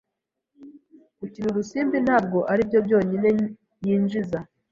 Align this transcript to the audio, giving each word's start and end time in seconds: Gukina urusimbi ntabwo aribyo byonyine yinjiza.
Gukina 1.19 1.47
urusimbi 1.49 1.97
ntabwo 2.05 2.39
aribyo 2.51 2.79
byonyine 2.85 3.29
yinjiza. 3.85 4.37